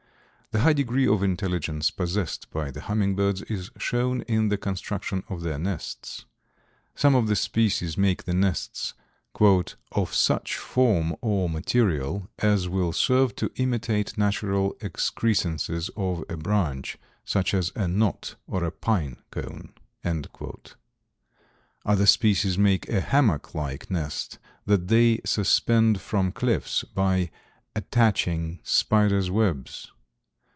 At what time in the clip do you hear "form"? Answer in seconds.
10.57-11.15